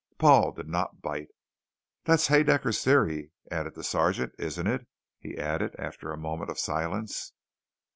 Paul 0.17 0.53
did 0.53 0.67
not 0.67 1.03
bite. 1.03 1.27
"That's 2.05 2.25
Haedaecker's 2.29 2.83
Theory," 2.83 3.29
added 3.51 3.75
the 3.75 3.83
sergeant. 3.83 4.33
"Isn't 4.39 4.65
it?" 4.65 4.87
he 5.19 5.37
added 5.37 5.75
after 5.77 6.07
another 6.07 6.21
moment 6.23 6.49
of 6.49 6.57
silence. 6.57 7.33